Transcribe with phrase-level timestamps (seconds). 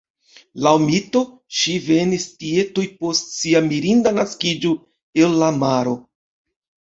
[0.67, 1.19] Laŭ mito,
[1.57, 4.71] ŝi venis tie tuj post sia mirinda naskiĝo
[5.25, 5.95] el la maro.